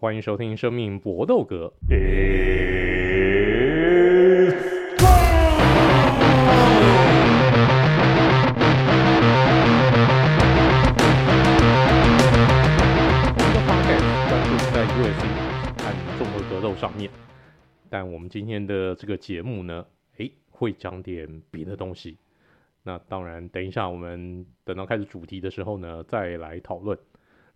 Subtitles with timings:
[0.00, 1.70] 欢迎收听《生命搏斗格》。
[1.86, 1.98] 专
[14.42, 15.22] 注在 UFC
[15.76, 17.10] 和综合格斗上面，
[17.90, 19.84] 但我们今天的这个节目呢，
[20.16, 22.16] 诶，会讲点别的东西。
[22.84, 26.98] 那当然，等一下我们等到开始主题的时候呢，再来讨论。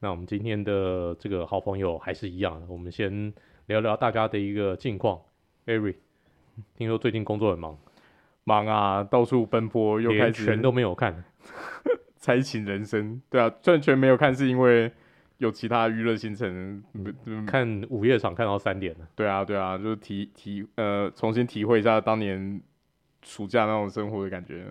[0.00, 3.32] 那我们今天的这个好朋友还是一样，我们先
[3.66, 5.20] 聊聊大家的一个近况。
[5.66, 5.94] Ari，
[6.76, 7.78] 听说最近工作很忙，
[8.44, 11.24] 忙啊，到处奔波，又开始全都没有看，
[12.16, 13.22] 才情人生。
[13.30, 14.92] 对啊，完全没有看是因为
[15.38, 16.82] 有其他娱乐行程，
[17.24, 19.08] 嗯、看午夜场看到三点了。
[19.14, 22.60] 对啊，对啊，就是体体呃，重新体会一下当年
[23.22, 24.66] 暑假那种生活的感觉。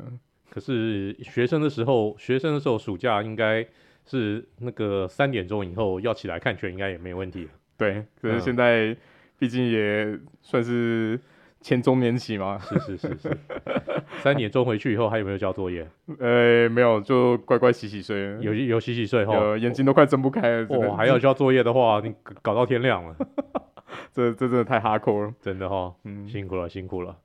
[0.49, 3.65] 可是学生的时候，学生的时候暑假应该
[4.05, 7.47] 是那个三点钟以后要起来看拳，应该也没问题。
[7.77, 8.95] 对，可是现在
[9.37, 11.19] 毕竟也算是
[11.61, 12.59] 前中年期嘛。
[12.59, 13.37] 是是是是。
[14.21, 15.85] 三点钟回去以后还有没有交作业？
[16.19, 18.37] 呃，没有，就乖乖洗洗睡。
[18.41, 20.67] 有有洗洗睡哈，眼睛都快睁不开了。
[20.69, 23.15] 哦，还要交作业的话，你搞到天亮了。
[24.13, 25.93] 这这真的太 hardcore 了，真的哈。
[26.03, 27.17] 嗯，辛苦了，辛苦了。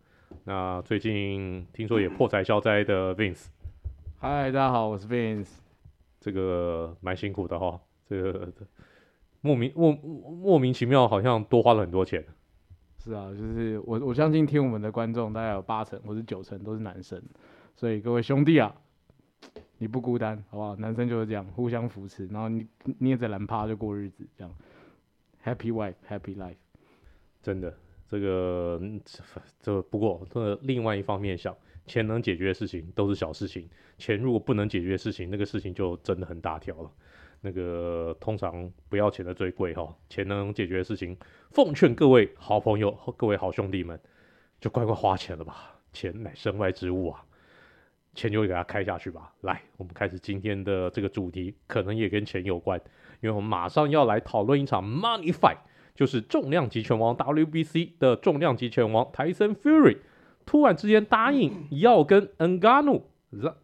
[0.45, 3.47] 那最近听说也破财消灾的 Vince，
[4.19, 5.59] 嗨，大家好，我是 Vince，
[6.29, 8.53] 这个蛮辛苦的哈，这个
[9.41, 12.23] 莫名莫莫名其妙好像多花了很多钱。
[12.99, 17.23] 是啊，就是我我相信听我们的观众大概有八成或者九成都是男生，
[17.75, 18.75] 所以各位兄弟啊，
[19.79, 20.77] 你不孤单，好不好？
[20.77, 22.67] 男生就是这样互相扶持，然后你
[22.99, 24.55] 捏着蓝趴就过日子，这样
[25.43, 26.57] Happy wife, happy life，
[27.41, 27.75] 真的。
[28.07, 28.81] 这个
[29.61, 31.55] 这不过这另外一方面想，
[31.89, 36.91] 钱能解决的事情都是小事情，钱如果不能解决的事情，那个事情就真的很大条了。
[37.41, 41.17] 那个通常不要钱的最贵哈，钱能解决的事情，
[41.51, 43.99] 奉劝各位好朋友、各位好兄弟们，
[44.61, 47.25] 就乖乖花钱了吧，钱乃身外之物啊，
[48.15, 49.33] 钱就会给它开下去吧。
[49.41, 52.79] 来，我们开始今天的这个主题，可能也跟钱有关，
[53.21, 55.59] 因为我们马上要来讨论一场 Money Fight。
[55.95, 59.97] 就是重量级拳王 WBC 的重量级拳王 Tyson Fury
[60.49, 63.03] 突然之间答应 要跟 Ngannou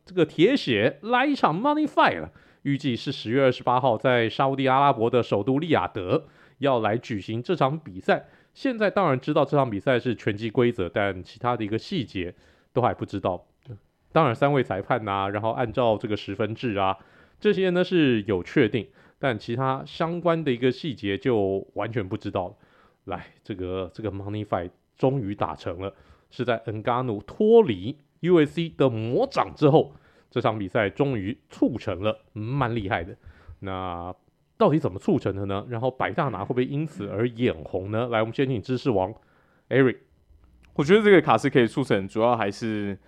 [0.05, 2.31] 这个铁血来一场 Money Fight 了，
[2.61, 6.27] 预计是十月二十八号在沙乌地阿拉伯的首都利雅得
[6.59, 8.29] 要来举行这场比赛。
[8.53, 12.35] 现在当然知道这场比赛是拳击规则，但其他的一个细节
[12.75, 13.47] 都还不知道。
[14.13, 16.99] 当然三位裁判啊，然后按照这个十分制啊，
[17.41, 18.87] 这些呢是有确定。
[19.19, 22.55] 但其他相关的一个细节就完全不知道了。
[23.05, 25.95] 来，这个这个 Money Fight 终于打成了，
[26.35, 29.95] 是在恩加努脱离 UFC 的魔掌之后，
[30.31, 33.17] 这场比赛终于促成了，蛮厉害的。
[33.61, 34.13] 那
[34.57, 35.65] 到底怎么促成的呢？
[35.69, 38.09] 然后白大拿会不会因此而眼红呢？
[38.09, 39.15] 来，我们先请知识王
[39.69, 39.99] Eric。
[40.75, 42.99] 我觉得这个卡斯可以促成，主要还是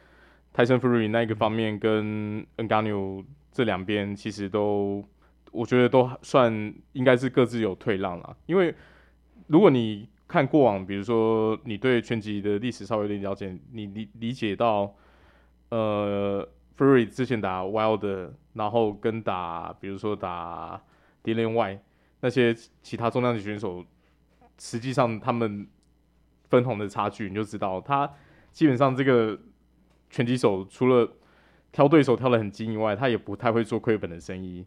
[0.53, 5.04] 泰森弗瑞那一个方面跟恩加努这两边其实都。
[5.53, 6.53] 我觉得都算
[6.93, 8.75] 应该是各自有退让啦，因为
[9.47, 14.94] 如果你看过往，比如说你对拳击的历史稍微有点了解，你理理解到，
[15.69, 20.82] 呃，Fury 之前打 Wild，然后跟打比如说打
[21.22, 21.81] Dillian Y，
[22.20, 23.84] 那些其他重量级选手，
[24.59, 25.69] 实际上他们
[26.50, 28.12] 分红的差距，你就知道他
[28.50, 29.38] 基本上这个
[30.10, 31.08] 拳击手除了
[31.70, 34.66] 挑对手挑的很精以外，他也不太会做亏本的生意。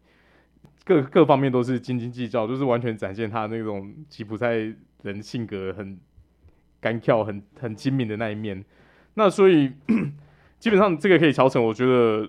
[0.89, 4.55] 各各方面都是斤斤计较，就是完全展现他那种吉普赛
[5.03, 5.99] 人性格很
[6.79, 8.65] 干跳、很很精明的那一面。
[9.13, 9.71] 那所以
[10.57, 12.27] 基本上这个可以调成，我觉得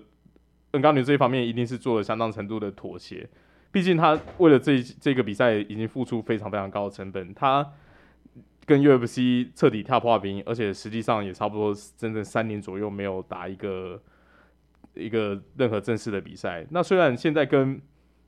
[0.73, 3.27] 恩加努这一方面一定是做了相当程度的妥协。
[3.71, 7.67] 毕竟他为了这这个比赛已经付出非常非常高的成本，他
[8.67, 13.99] 跟 UFC 彻底跳破冰，而且实际上也差不多整整三年左右没有打一个
[14.93, 16.63] 一个任何正式的比赛。
[16.69, 17.81] 那虽然现在跟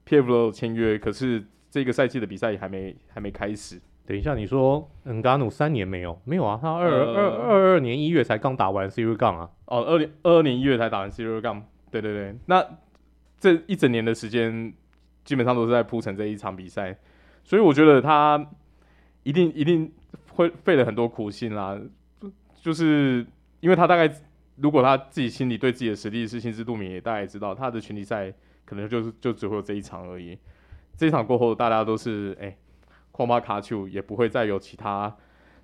[0.07, 3.81] PFL 签约，可是这个赛季的比赛也还没还没开始。
[4.05, 6.19] 等一下，你说恩加努三年没有？
[6.25, 9.49] 没有啊，他二二二二年一月才刚打完 Ciryl Gane 啊。
[9.67, 11.61] 哦，二零二二年一月才打完 Ciryl Gane。
[11.89, 12.65] 对对对，那
[13.39, 14.73] 这一整年的时间
[15.23, 16.97] 基本上都是在铺陈这一场比赛，
[17.45, 18.45] 所以我觉得他
[19.23, 19.89] 一定一定
[20.33, 21.79] 会费了很多苦心啦。
[22.61, 23.25] 就是
[23.61, 24.13] 因为他大概
[24.57, 28.33] 如果他自己心里对自己的实力是心知肚明，也大概知道他的拳击赛。
[28.73, 30.35] 可能就是就只会有这一场而已，
[30.97, 32.57] 这一场过后，大家都是哎，
[33.11, 35.15] 狂骂卡丘，也不会再有其他，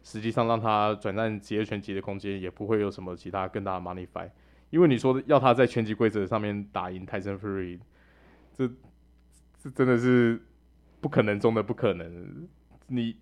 [0.03, 4.29] 实际上让他转战职业拳击的空间，也不会有什么其他更大的 money fight，
[4.69, 7.79] 因为你说要他在拳击规则上面打赢 Tyson Fury，
[8.53, 8.69] 这
[9.57, 10.39] 这真的是
[11.01, 12.47] 不可能中的不可能，
[12.87, 13.15] 你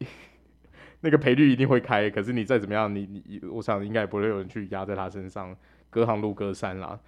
[1.00, 5.56] 那个赔率一定会开，可是你再怎么样，你你我想应该也不会有人去压在他身上，
[5.90, 7.00] 隔行如隔山啦。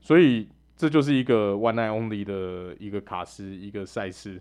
[0.00, 0.48] 所以
[0.78, 4.40] 这就是一个 one night only 的一个卡司一个赛事。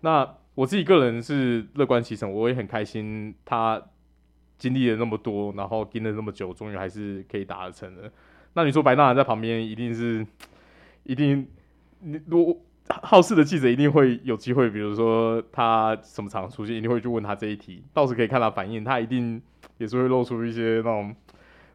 [0.00, 3.80] 那我自己个人是乐观其成，我也很开心他
[4.56, 8.10] 经历了那么多，然后盯了那么久，终于还是可以打得成的。
[8.54, 10.26] 那你说白娜在旁边一定是
[11.02, 11.46] 一定，
[12.00, 12.58] 你我
[13.02, 19.42] 好事的记者一定会有机会，比如说他什么场出现，一定会去问他这一题，到时可以看他反应，他一定
[19.76, 21.14] 也是会露出一些那种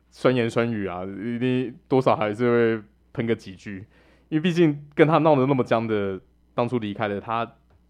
[0.10, 2.84] 酸言酸语啊，一定多少还是会。
[3.14, 3.86] 喷个几句，
[4.30, 6.20] 因为毕竟跟他闹得那么僵的，
[6.54, 7.50] 当初离开了他，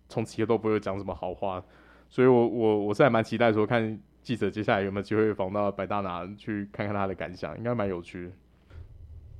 [0.09, 1.63] 从此都不会讲什么好话，
[2.09, 8.31] 所以我我我是还蛮期待说，看记者接下来有没有机会访到白大拿，去看看他的感想，应该蛮有趣的。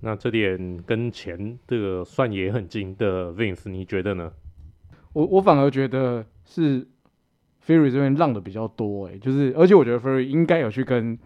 [0.02, 4.34] 那这点跟钱这个算也很近的 Vince，你觉得呢？
[5.14, 6.88] 我我反而觉得是
[7.66, 11.20] Fury 这边让的比较多，哎，就是而且我觉得 Fury 应该有去跟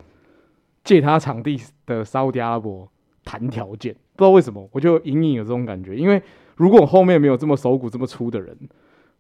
[0.83, 2.91] 借他场地的沙乌地阿拉伯
[3.23, 3.95] 谈条件。
[4.15, 5.95] 不知道为什么，我就隐隐有这种感觉。
[5.95, 6.21] 因为
[6.56, 8.57] 如果后面没有这么手骨这么粗的人，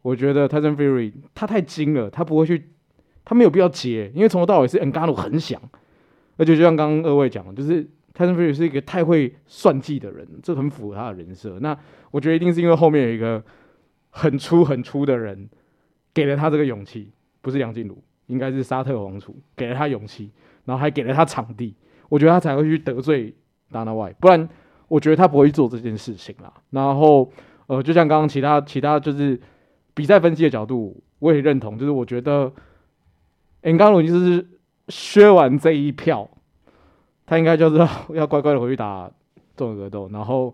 [0.01, 2.69] 我觉得 Tyson Fury 他太精了，他不会去，
[3.25, 4.09] 他没有必要接。
[4.15, 5.61] 因为从头到尾是 n g a n o 很想，
[6.37, 7.83] 而且就像刚刚二位讲的，就是
[8.13, 11.57] Tyson Fury 是一个太会算计的人，这很符合他的人设。
[11.59, 11.77] 那
[12.11, 13.43] 我觉得一定是因为后面有一个
[14.11, 15.49] 很粗很粗的人
[16.13, 17.11] 给了他这个勇气，
[17.41, 20.31] 不是梁静茹，应该是沙特王储给了他勇气，
[20.63, 21.75] 然后还给了他场地，
[22.07, 23.33] 我觉得他才会去得罪
[23.71, 24.47] Dana White，不然。
[24.87, 26.53] 我觉得他不会去做这件事情啦。
[26.69, 27.29] 然后，
[27.67, 29.39] 呃，就像刚刚其他其他就是
[29.93, 31.77] 比赛分析的角度，我也认同。
[31.77, 32.51] 就是我觉得
[33.61, 34.47] 恩刚鲁就是
[34.89, 36.29] 削完这一票，
[37.25, 37.77] 他应该就是
[38.13, 39.09] 要，乖乖的回去打
[39.55, 40.07] 综合格斗。
[40.13, 40.53] 然后，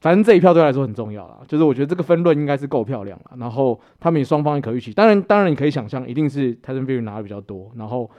[0.00, 1.40] 反正这一票对他来说很重要啦。
[1.46, 3.32] 就是我觉得这个分论应该是够漂亮了。
[3.36, 4.94] 然后他们也双方也可预期。
[4.94, 7.70] 当然，当然你可以想象，一定是泰森菲瑞拿的比较多。
[7.76, 8.10] 然后，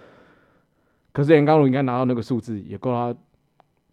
[1.11, 3.15] 可是严刚如应该拿到那个数字也够他。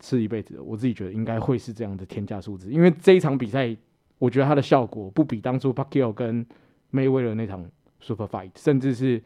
[0.05, 3.75] 吃一辈子，我自己觉得应该会是这样的天价数字，因为这一场比赛，
[4.19, 6.45] 我觉得它的效果不比当初 Pacquiao 跟
[6.93, 7.65] Mayweather 那场
[8.01, 9.23] Super Fight，甚至是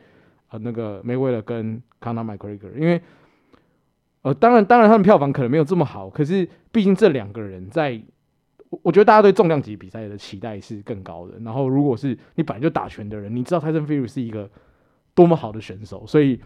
[0.51, 3.03] 呃那个 Mayweather 跟 Conor McGregor，因为
[4.23, 8.01] 呃当然当然他们票房可能没有这么好，可是毕竟这两个人在，
[8.71, 11.41] 我我觉得大家对重量级比赛的期待是更高的。
[11.41, 14.49] 然后如果是你本来就打拳的人，你知道 Tyson Fury 是一个
[15.13, 16.41] 多么好的选手，所以。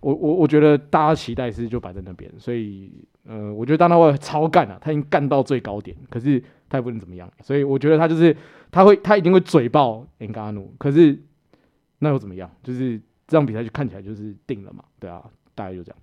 [0.00, 2.92] 我我我觉得大家期待是就摆在那边，所以
[3.24, 8.36] 呃，我觉得当他会超干啊，他已经干到最高点，可是他也不能怎么样，所以我觉得他就是
[8.70, 11.18] 他会他一定会嘴爆恩加努，可是
[11.98, 12.48] 那又怎么样？
[12.62, 15.98] 就是这场比赛就看起来就是定了嘛，对啊，大概就这样。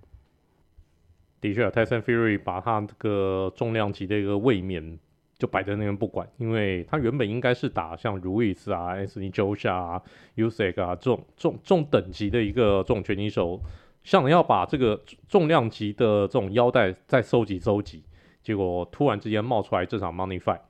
[1.40, 4.98] 的确啊，Tyson Fury 把他这个重量级的一个卫冕
[5.38, 10.02] 就摆在那边不管，因为他原本应该是打像 Ruiz 啊、Anthony Joshua 啊、
[10.36, 13.60] Usyk 啊这种重重等级的一个这种拳击手。
[14.04, 18.04] 想要把这个重量级的这种腰带再收集收集，
[18.42, 20.60] 结果突然之间冒出来这场 Money Fight，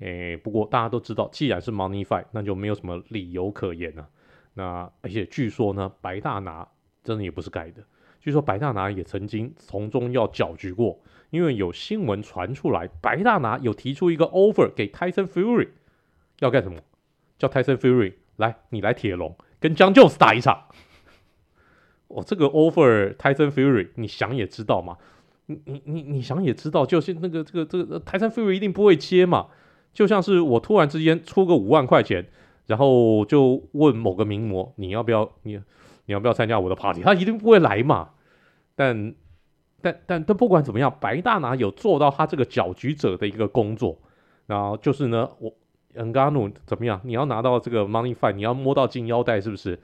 [0.00, 4.08] 诶，不过大家都知道，既然是 Money Fight，那就没有什么理由可言了。
[4.54, 6.66] 那而且据说呢，白大拿
[7.04, 7.84] 真的也不是盖的，
[8.20, 10.98] 据说白大拿也曾经从中要搅局过，
[11.28, 15.68] 因为有新闻传出来，白大拿有提出一个 offer 给 Tyson Fury，
[16.38, 16.80] 要干什么？
[17.38, 20.68] 叫 Tyson Fury 来，你来铁笼跟 Jon Jones 打一场。
[22.08, 24.96] 我、哦、这个 offer Tyson Fury，你想也知道嘛，
[25.46, 29.48] 你你你你想也知道，就是那个这个这个 Tyson Fury 一定不会接嘛。
[29.94, 32.26] 就像是我突然之间出个五万块钱，
[32.66, 35.60] 然后就问某个名模，你要不要你
[36.06, 38.10] 你要不要参加我的 party，他一定不会来嘛。
[38.76, 39.14] 但
[39.82, 43.98] 但但但不管怎么样，白大拿有做到他这个搅局者的一个工作，
[44.46, 45.52] 然后就是呢，我
[45.94, 47.00] 恩加努怎么样？
[47.02, 49.78] 你要拿到这个 money fine，你要摸到金腰带是不是？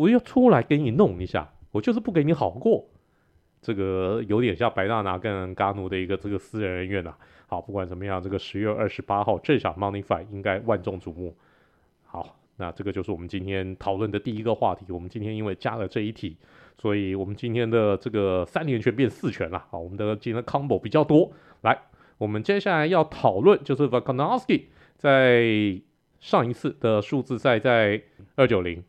[0.00, 2.88] 我要出来给你弄一下，我就是不给你好过。
[3.60, 7.14] 这个有点像白大拿跟嘎奴的一个这个私人恩怨呐。
[7.46, 11.36] 好，不管怎么样，这个十月二十八号这场 Money Fight 应该万众瞩目。
[12.06, 14.86] 好，那这个就是我们今天讨论的第一个话题。
[14.88, 16.34] 我们今天因为加了这一题，
[16.78, 19.62] 所以我们今天的这个三连拳变四拳了。
[19.68, 21.30] 好，我们的今天的 combo 比较多。
[21.60, 21.78] 来，
[22.16, 24.62] 我们接下来要讨论就是 Volkanovski
[24.96, 25.78] 在
[26.20, 28.00] 上一次的数字赛在
[28.36, 28.82] 二九零。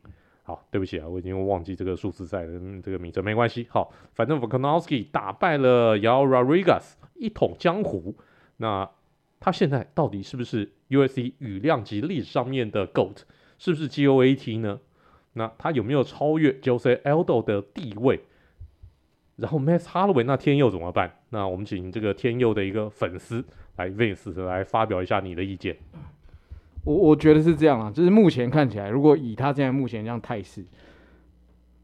[0.52, 3.66] 好，对不起啊，我已经忘记这个数字赛的这个名字，没关系。
[3.70, 8.18] 好，反正 Volkanovski 打败了 Yo Rodriguez，一统江湖。
[8.58, 8.90] 那
[9.40, 13.20] 他现在到底是不是 U.S.C 羽量级历史上面的 GOAT？
[13.58, 14.82] 是不是 GOAT 呢？
[15.34, 18.20] 那他有没有超越 Jose Aldo 的地位？
[19.38, 21.20] 然后 Max Holloway 那天佑怎么办？
[21.30, 23.46] 那我们请这个天佑的一个粉丝
[23.78, 25.78] 来 Vince 来发表一下你的意见。
[26.84, 30.66] 我我觉得是这样啊，就是目前看起来，如果以他现在目前这样态势，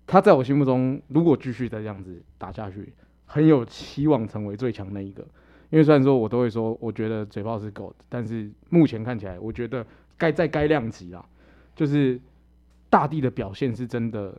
[0.05, 2.93] 他在我心目中如果继续再这样子打下去，
[3.25, 5.25] 很有期望成为最强那一个。
[5.69, 9.85] 因为虽然说我都会说，我觉得嘴炮是 god，但是目前看起来，我觉得
[10.17, 11.23] 该在该量级啊，
[11.75, 12.19] 就是
[12.89, 14.33] 大地的表现是真的，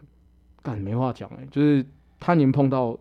[0.62, 1.85] 干没话讲哎，就是
[2.19, 2.99] 他连碰到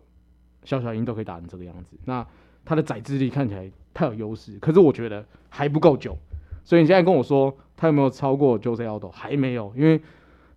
[0.62, 2.24] 小小鹰都可以打成这个样子，那
[2.66, 6.14] 他的宰制力看起来太有优势，可是我觉得还不够久，
[6.68, 9.08] 所以你现在跟我说他有没有超过 Jose Aldo？
[9.10, 9.98] 还没有，因为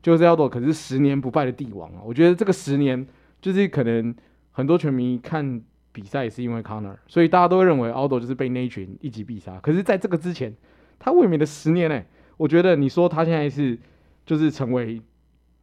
[0.04, 3.08] Jose Aldo 可是十年不败的帝王啊，我觉得这个十年
[3.40, 4.14] 就是可能
[4.52, 5.62] 很多球迷看。
[5.94, 9.60] 比赛是因为 Conor，所以大家都会认为 Aldo 就是被那一群一击必杀。
[9.60, 10.56] 可是，在这个之前，
[10.98, 12.02] 他卫冕的十年呢、
[12.38, 13.78] 我觉得你说他现在是
[14.26, 15.02] 就是成为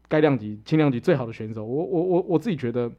[0.06, 2.90] 该量级轻量级最好的选手，我我我我自己觉得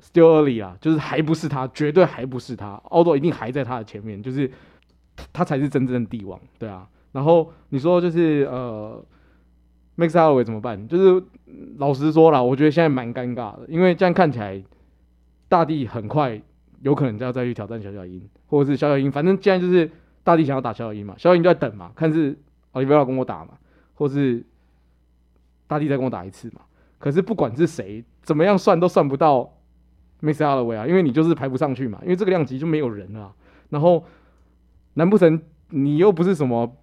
[0.00, 2.80] still early 啊，就是还不是他，绝对还不是他。
[2.90, 4.48] Aldo 一定还在他的前面，就是
[5.32, 6.88] 他才是真正的帝王，对啊。
[7.12, 9.04] 然后你说就是呃
[9.96, 10.86] ，Max Holloway 怎么办？
[10.88, 11.24] 就是
[11.78, 14.62] 老实说啦，我觉得现在蛮尴尬的，因为这样看起来
[15.48, 16.40] 大地很快。
[16.82, 19.90] 有可能就要再去挑战小小鹰，或者是小小鹰，反正现在就是
[20.22, 22.38] 大地想要打小小鹰嘛，小小鹰就在等嘛，看是
[22.70, 23.54] 奥利维拉跟我打嘛，
[23.94, 24.46] 或是
[25.66, 26.60] 大地再跟我打一次嘛。
[27.00, 29.52] 可是不管是谁，怎么样算都算不到
[30.22, 33.34] Max Holloway 啊，因为你就是排不上去嘛，因为这个量级就没有人了。
[33.70, 34.04] 然后
[34.98, 35.40] 难不成
[35.70, 36.76] 你又不是什么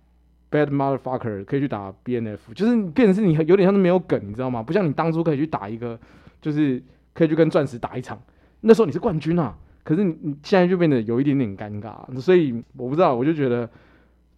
[0.50, 4.64] bad motherfucker 可以去打 BNF，就是变成是你有点像是没有梗，你知道吗？
[4.64, 6.00] 不像你当初可以去打一个，
[6.42, 6.82] 就是
[7.14, 8.20] 可以去跟钻石打一场，
[8.62, 9.58] 那时候你是冠军啊。
[9.84, 13.70] 可是你你现在就变得有一点点尴尬，所以我不知道，我就觉得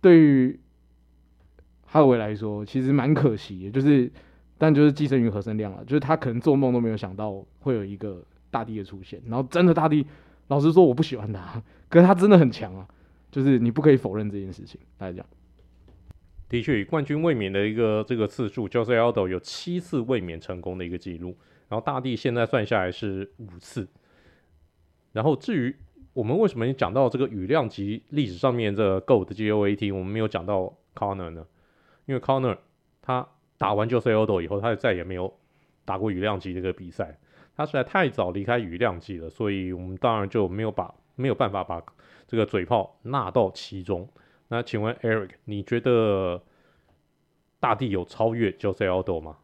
[0.02, 0.60] 对于
[1.86, 4.12] 哈维来说，其实蛮可惜的，就是
[4.58, 10.06] 但就是寄生于何生亮了，就是他可能做梦都没有想到会有一个大帝的出现，然后真的大帝，
[10.48, 12.86] 老实说我不喜欢他，可是他真的很强啊，
[13.32, 14.80] 就是你不可以否认这件事情。
[14.98, 15.26] 大家讲，
[16.50, 23.88] 的确，冠军卫冕的一个这个次数，Jose Aldo 有七次卫冕成功的一个记录，然后大帝现在算下来是五次。
[25.12, 25.76] 然后至于
[26.14, 31.46] 我们为什么讲到这个羽量级历史上面这个 Gold 的 GOAT，我们没有讲到 Conor 呢？
[32.06, 32.58] 因为 Conor
[33.02, 35.34] 他打完 Jose Aldo 以后，他就再也没有
[35.84, 37.20] 打过羽量级这个比赛，
[37.56, 41.84] 他实在太早离开羽量级了，所以我们当然就没有把没有办法把
[42.28, 44.08] 这个嘴炮纳到其中。
[44.50, 46.42] 那请问 Eric，你觉得
[47.60, 49.38] 大地有超越 Jose Aldo 吗？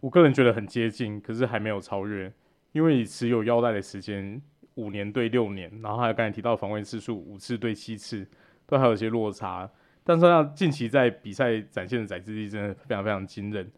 [0.00, 2.32] 我个人觉得很接近，可是还没有超越。
[2.72, 4.40] 因为你持有腰带的时间
[4.76, 8.26] 五年对六年，然后还有刚才提到防卫次数五次对七次，
[8.66, 9.70] 都还有一些落差。
[10.02, 13.70] 但是他近期在比赛展现的载制力真的非常非常惊人，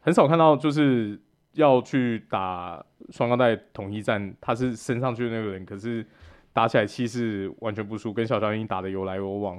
[0.00, 1.16] 很少看到就是
[1.52, 6.04] 要去打双钢带统一战，他是升上去的那个人，可是
[6.60, 9.58] 打起来气势完全不输，跟小小鹰打得有来有往。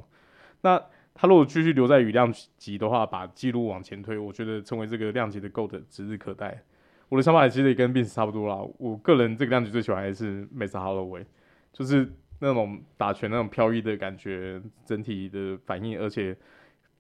[0.61, 0.79] 那
[1.15, 6.61] 他如果继续留在羽量级的话，把记录往前推，我觉得成为这个量级的 GOAT 指日可待。
[7.09, 8.55] 我的想法其实也跟 Vince 差不多啦。
[8.77, 11.25] 我个人这个量级最喜欢还是 Max Holloway，
[11.73, 16.37] 就是那种打拳那种飘逸的感觉，整体的反应，而且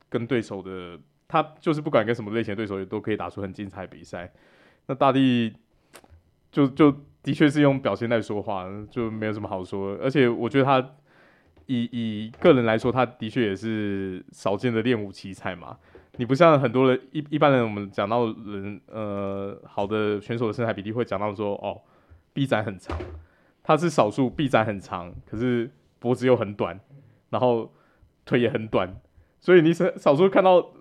[0.09, 4.33] 跟对手的他就是不管跟什么类型的对手也都可以打出很精彩的比赛。
[4.87, 5.53] 那大地
[6.51, 6.91] 就就
[7.23, 9.97] 的确是用表现在说话，就没有什么好说。
[10.01, 10.79] 而且我觉得他
[11.67, 15.77] 以以个人来说，他的确也是少见的练武奇才嘛。
[16.17, 21.81] 你不像很多人一一般人，我们讲到人呃好的选手的身材比例会讲到说哦
[22.33, 22.97] 臂展很长，
[23.63, 26.79] 他是少数臂展很长，可是脖子又很短，
[27.29, 27.71] 然后
[28.25, 28.93] 腿也很短，
[29.39, 30.71] 所以你少少数看到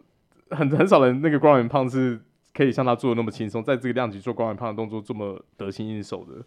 [0.50, 2.20] 很很少人那个 ground and pound 是
[2.52, 6.44] 可以像他做的那么轻松，在这个量级做 ground and pound 的动作这么得心应手的，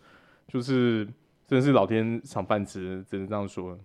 [0.48, 1.05] 就是
[1.48, 3.77] 真的是老天赏饭吃，只能这样说。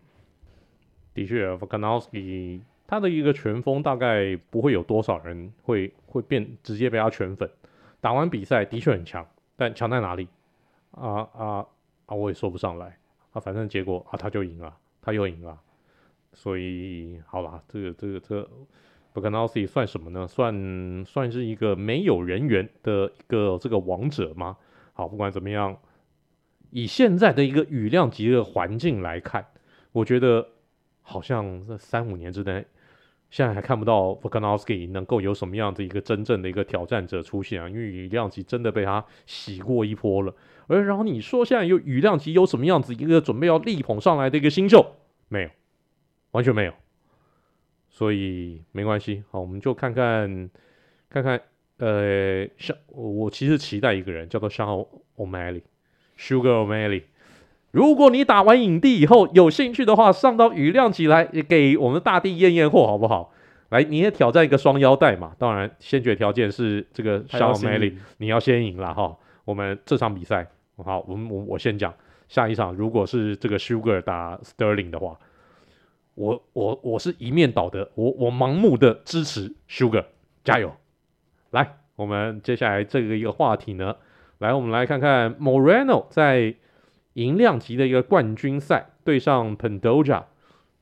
[1.14, 7.50] 的确，Volkanovski 他的一个拳风大概不会有多少人会会变直接被他圈粉。
[8.00, 10.28] 打完比赛的确很强，但强在哪里？
[10.92, 11.66] 啊啊
[12.06, 12.14] 啊！
[12.14, 12.96] 我也说不上来。
[13.32, 15.58] 啊，反正结果啊，他就赢了，他又赢了。
[16.32, 18.50] 所以好啦，这个这个这个
[19.14, 20.26] Volkanovski 算什么呢？
[20.26, 24.56] 算算是一个没有人员的一个这个王者吗？
[24.92, 25.76] 好，不管怎么样，
[26.70, 29.46] 以现在的一个羽量级的环境来看，
[29.92, 30.48] 我觉得
[31.02, 32.64] 好像这三五年之内。
[33.30, 40.34] 现在还看不到 Volkanovski 能够有什么样的一个真正的一个挑战者出现啊，因为羽量级真的被他洗过一波了。
[40.66, 44.94] 而然后你说现在有羽量级有什么样子一个准备要力捧上来的一个新秀？
[45.28, 45.50] 没有，
[46.30, 46.72] 完全没有。
[47.98, 50.48] 所以没关系，好，我们就看看
[51.10, 51.40] 看看，
[51.78, 54.86] 呃，像我其实期待一个人叫做 Sean
[55.16, 57.02] O'Malley，Sugar O'Malley。
[57.72, 63.32] 如果你打完影帝以后有兴趣的话，上到雨量级来给我们大地验验货好不好？
[63.70, 65.34] 来，你也挑战一个双腰带嘛？
[65.36, 69.16] 当然，先决条件是这个 Sean O'Malley 你要先赢了哈。
[69.44, 71.92] 我们这场比赛，好，我们我我先讲
[72.28, 75.18] 下一场，如果是这个 Sugar 打 Sterling 的话，
[76.18, 80.04] 我我我是一面倒的，我我盲目的支持 Sugar，
[80.42, 80.74] 加油！
[81.50, 83.94] 来，我们接下来这个一个话题呢，
[84.38, 86.56] 来，我们来看看 Moreno 在
[87.12, 90.24] 银量级的一个冠军赛对上 Pandoja，。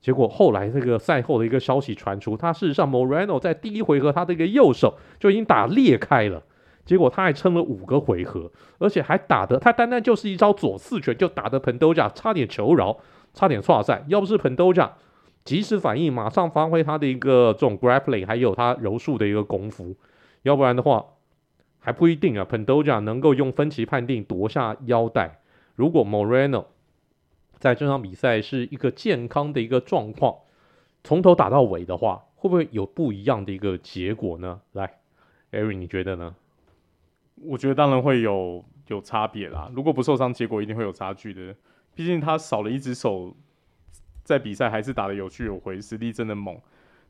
[0.00, 6.42] 结果后来这个赛后的一个消息传出，他事实上 Moreno 在第一回合他的一个右手就已经打裂开了，
[6.86, 12.96] 结果他还撑了五个回合，而且还打得他单单就是一招左四拳就打得 Pandoja 差点求饶，
[13.34, 14.02] 差点挫赛。
[14.08, 14.92] 要不是 Pandoja
[15.46, 19.96] 及时反应，马上发挥他的一个这种 grappling，还有他柔术的一个功夫，
[20.42, 21.06] 要不然的话
[21.78, 22.44] 还不一定啊。
[22.44, 25.40] Pandoja 能够用分歧判定夺下腰带，
[25.76, 26.66] 如果 Moreno
[27.58, 30.34] 在这场比赛是一个健康的一个状况，
[31.04, 34.60] 从头打到尾的话，会不会有不一样的一个结果呢？
[34.72, 34.98] 来
[35.52, 36.34] ，Eric，你觉得呢？
[37.44, 39.70] 我觉得当然会有有差别啦。
[39.74, 41.54] 如果不受伤，结果一定会有差距的。
[41.94, 43.34] 毕竟他少了一只手，
[44.26, 46.60] 在比赛还是打得有去有回，实力真的猛。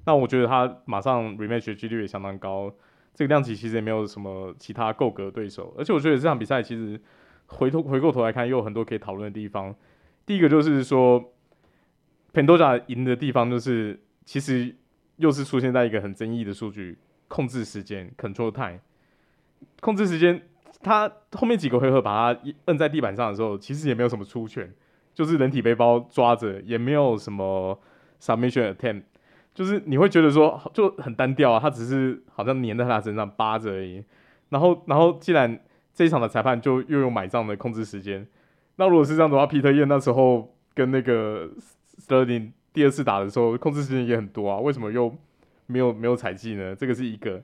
[0.04, 2.73] 那我觉得他马上 rematch 的几率也相当高。
[3.14, 7.00] 这个量级其实也没有什么其他够格对手，而且我觉得这场比赛其实
[7.46, 9.75] 回头回过头来看，又有很多可以讨论的地方。
[10.26, 11.32] 第一个就是说
[12.35, 14.76] ，Pantoja 赢的地方就是其实
[15.16, 18.80] 又是出现在一个很争议的数据，控制时间 （control time）。
[19.80, 20.42] 控制时间，
[20.82, 24.70] 他后面几个回合把他摁在地板上的时候，其实也没有什么出拳，
[25.16, 27.80] 就是人体背包抓着，也没有什么
[28.20, 29.04] submission attempt，
[29.54, 34.04] 就是你会觉得说就很单调啊，他只是好像粘在他身上扒着而已。
[34.50, 35.58] 然后，然后既然
[35.94, 38.26] 这一场的裁判就又有买账的控制时间。
[38.76, 41.49] 那如果是这样的话，Peter Yan 那时候跟那个
[41.99, 45.16] Sterling 第二次打的时候，控制时间也很多啊，为什么又
[45.64, 46.76] 没有没有采计呢？
[46.76, 47.42] 这个是一个。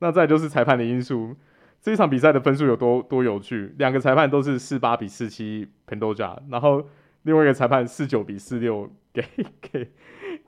[0.00, 1.36] 那再就是裁判的因素，
[1.80, 6.84] 这一场比赛的分数有多多有趣，两个裁判都是四八比四七 Pantoja，然后
[7.22, 9.22] 另外一个裁判四九比四六给
[9.60, 9.88] 给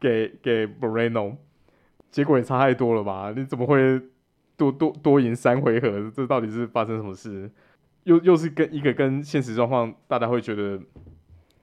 [0.01, 1.37] 给给 Moreno，
[2.11, 3.33] 结果也差太多了吧？
[3.37, 4.01] 你怎么会
[4.57, 6.11] 多多多赢三回合？
[6.15, 7.51] 这到底是发生什么事？
[8.05, 10.81] 又又是跟一个跟现实状况大家会觉得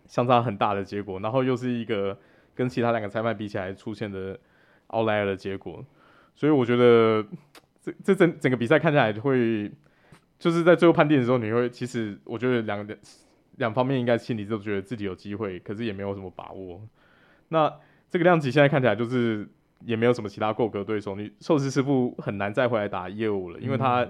[0.08, 2.18] 相差很大的结果，然后又是一个
[2.56, 4.40] 跟其他两个裁判比起来出现的
[4.90, 5.86] outlier 的结果，
[6.36, 7.24] 所以我觉得
[7.82, 9.72] 这这整整个比赛看起来会
[10.40, 13.00] 就是在最后判定的时候，你会其实我觉得两两
[13.58, 16.82] 两方面应该心里都觉得自己有机会，可是也没有什么把握。
[17.50, 17.72] 那
[18.10, 19.48] 这个量级现在看起来就是
[19.86, 24.08] 也没有什么其他过格对手，你寿司师傅很难再回来打业务了，因为他。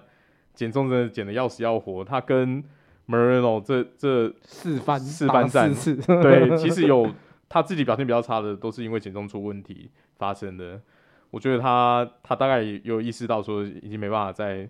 [0.54, 2.62] 减重真的减的要死要活，他跟
[3.08, 7.10] Moreno 这这四番四番战，四次对，其实有
[7.48, 10.82] 他自己表现比较差的，都是因为减重出问题发生的。
[11.30, 14.70] 我觉得他他大概有意识到说，已经没办法再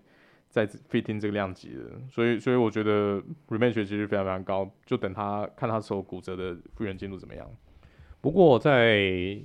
[0.52, 7.50] 再 fit in 这个量级的，所以所以我觉得 rematch 其实非常非常高，就等他看他手骨折的复原进度怎么样。
[8.20, 9.40] 不过在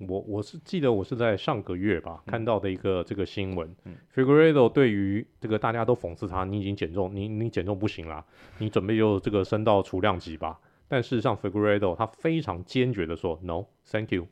[0.00, 8.24] 我我是记得我是在上个月吧、嗯、看到的一个这个新闻、嗯、Figueiredo 对于这个大家都讽刺他，你已经减重，你你减重不行啦，
[8.58, 10.58] 你准备就这个升到储量级吧。
[10.88, 14.26] 但事实上 Figueiredo 他非常坚决的说，No，Thank you，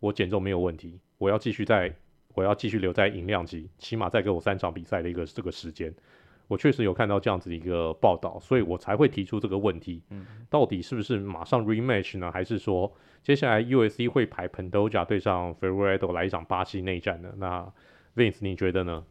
[0.00, 1.94] 我减重没有问题，我要继续在，
[2.34, 5.92] 我要继续留在银量级，起码再给我三场比赛的一个这个时间。
[6.48, 12.30] 我确实有看到这样子的一个报道，所以我才会提出这个问题，嗯、到底是不是马上 rematch 呢？
[12.30, 12.92] 还是说？
[13.22, 17.72] 接下来 USC 会排 Pandoja 对上 Figueiredo 来一场巴西内战呢，那
[18.16, 19.04] Vince 你觉得呢？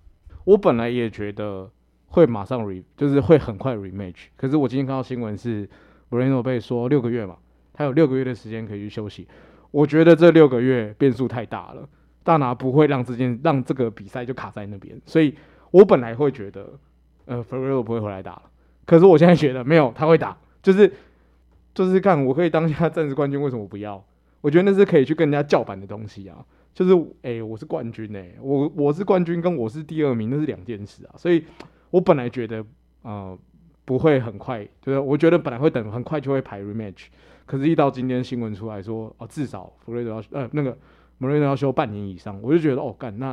[0.43, 1.71] 我本来也觉得
[2.07, 4.25] 会马上 re，就是会很快 rematch。
[4.35, 5.67] 可是我今天看到新闻是
[6.09, 7.37] Moreno 被说六个月嘛，
[7.71, 9.27] 他有六个月的时间可以去休息。
[9.71, 11.87] 我觉得这六个月变数太大了，
[12.23, 14.99] 大拿不会让这件让这个比赛就卡在那边。
[15.05, 15.35] 所以
[15.71, 16.71] 我本来会觉得，
[17.25, 18.43] 呃，Figueiredo 不会回来打了。
[18.85, 20.91] 可是我现在觉得没有，他会打，就是。
[21.73, 24.03] 就是看我可以当下暂时冠军，为什么不要？
[24.41, 26.45] 我觉得那是可以去跟人家叫板的东西啊。
[26.73, 31.15] 就是诶、我是冠军诶、我我是冠军，跟我是第二名那是两件事啊。
[31.15, 31.45] 所以
[31.89, 32.61] 我本来觉得
[33.03, 33.39] 呃
[33.85, 37.05] 不会很快，就是我觉得本来会等很快就会排 rematch，
[37.45, 40.77] 可是，一到今天新闻出来说哦，至少弗瑞德要呃那个
[41.21, 43.31] Moreno 要休半年以上，我就觉得哦干那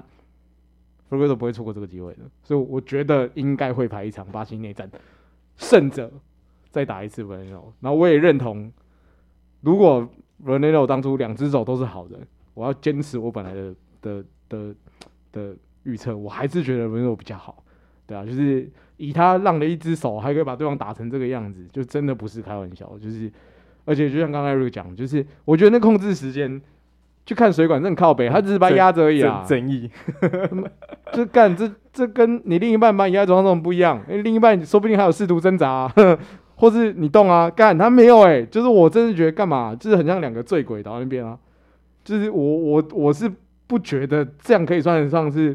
[1.08, 2.20] 弗瑞德不会错过这个机会的。
[2.42, 4.88] 所以我觉得应该会排一场巴西内战，
[5.56, 6.12] 胜者。
[6.70, 8.70] 再打一次 Moreno，然后我也认同，
[9.62, 10.06] 如果
[10.44, 12.18] Moreno 当初两只手都是好的，
[12.52, 14.74] 我要坚持我本来的的的
[15.32, 17.64] 的预测，我还是觉得 Moreno 比较好，
[18.06, 23.32] 对啊，就是以他让了一只手，还可以把对方打成这个样子，就真的不是开玩笑，就是
[23.86, 26.60] 而且就像刚才 Eric 讲，就是我觉得那控制时间
[27.28, 29.44] 去看水管，这很靠北，他只是把他压着而已啊。
[29.46, 29.90] 正义，
[31.12, 35.94] 这干这这跟你另一半把你压在床上不一样，因为另一半说不定还有试图挣扎、啊，
[36.56, 41.38] 或是你动啊，干他没有哎、欸，就是我真的觉得干嘛，就是很像两个醉鬼倒在那边啊，
[42.02, 43.30] 就是我我我是
[43.66, 45.54] 不觉得这样可以算得上是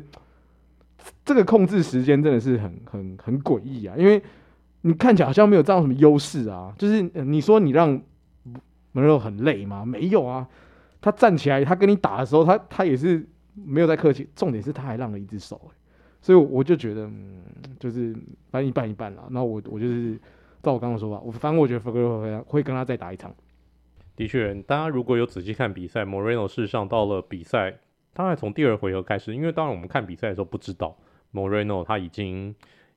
[1.26, 4.22] 这个控制时间真的是很很很诡异啊，因为
[4.82, 8.00] 你看起来好像没有占到什么优势啊，就是你说你让
[8.92, 9.84] 门肉很累吗？
[9.84, 10.48] 没有啊。
[11.04, 14.26] 他站起来，他跟你打的时候，他他也是没有在客气。
[14.34, 15.60] 重点是他还让了一只手，
[16.22, 17.44] 所以我就觉得，嗯，
[17.78, 18.16] 就是
[18.50, 19.28] 反正一半一半啦。
[19.30, 20.18] 那我我就是
[20.62, 23.36] 照我刚刚说法，我反正我觉得 Figueroa 会跟他再打一场。
[24.16, 27.80] 的确，大家如果有仔细看比赛，Moreno 事实上到了比赛，
[28.13, 30.96] 当然从第二回合开始，因为当然我们看比赛的时候不知道
[31.34, 32.56] Moreno 他已经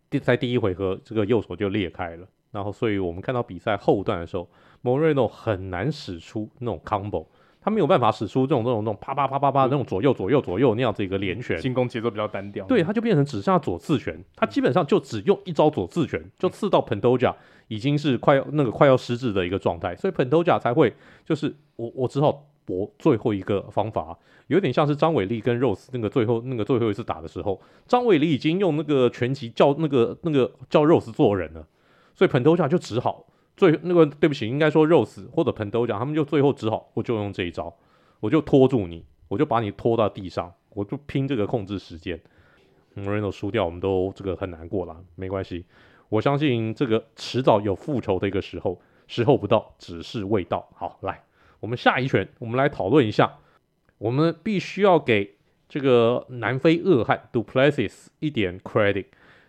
[0.08, 4.48] 第在第一回合这个右手就裂开了，然后所以我们看到比赛后段的时候
[4.84, 7.26] ，Moreno 很难使出那种 combo。
[7.66, 12.64] 他没有办法使出这种这种这种啪啪啪啪啪那种左右左右左右那样子一个连拳，进攻节奏比较单调。
[12.66, 17.34] 对，他就变成只剩下左刺拳，他基本上就只用一招左刺拳就刺到 Pantoja，
[17.66, 31.66] 已经是快要那个快要失智的一个状态，所以 Pantoja 才会就是我我只好搏最后一个方法，有点像是张伟丽跟 Rose 那个最后那个最后一次打的时候，张伟丽已经用那个拳击叫那个那个叫 Rose 做人了，
[32.14, 33.26] 所以 Pantoja 就只好。
[33.56, 37.74] 最那个对不起，应该说 Rose 或者 Pantoja，他们就最后只好我就用这一招，
[38.20, 42.20] 我就拖住你，我就把你拖到地上，我就拼这个控制时间。
[42.94, 45.66] Moreno 输掉，我们都这个很难过了，没关系，
[46.08, 50.66] 我相信这个迟早有复仇的一个时候，时候不到，只是未到。
[50.74, 51.22] 好，来，
[51.60, 53.38] 我们下一拳，我们来讨论一下，
[53.98, 55.36] 我们必须要给
[55.68, 59.06] 这个南非恶汉 Du Plessis 一点 credit，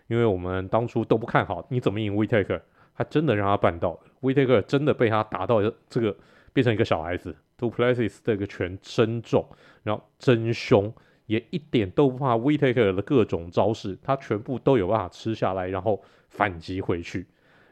[0.08, 2.60] 因为我们当初都不看好，你怎么赢 Whittaker？
[2.98, 4.00] 他真的让他办到了。
[4.20, 6.16] Whitaker 真的被他打到这个
[6.52, 7.36] 变成一个小孩子。
[7.56, 9.48] Du Plessis 这个拳真重，
[9.84, 10.92] 然后真凶，
[11.26, 17.26] 也一点都不怕 Whitaker 的各种招式，他全部都有办法吃下来，然后反击回去。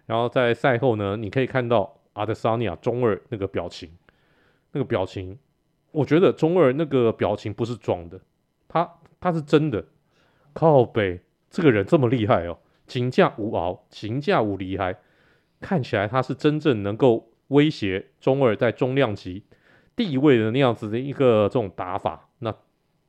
[0.06, 3.90] 然后在赛后呢，你可以看到阿德桑尼亚中二那个表情，
[4.70, 5.36] 那个表情，
[5.90, 8.20] 我觉得中二那个表情不是装的，
[8.68, 9.84] 他他是真的。
[10.52, 14.96] 靠北，这个人这么厉害哦，金价无熬，金价无厉害。
[15.60, 19.42] 看起来他是真正能够威胁中二在中量级
[19.94, 22.28] 地位的那样子的一个这种打法。
[22.40, 22.54] 那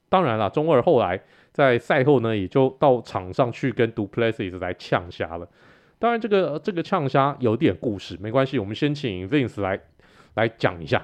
[0.10, 5.48] 当然了，中二后来在赛后呢，也就到场上去跟 Du Plessis 来呛虾了。
[6.00, 9.80] 当然，这个这个呛虾有点故事，没关系，我们先请 Vince 来
[10.36, 11.04] 来讲一下。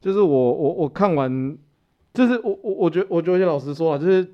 [0.00, 1.58] 就是我我我看完，
[2.14, 4.26] 就是我我我觉得我觉得老实说啊，就是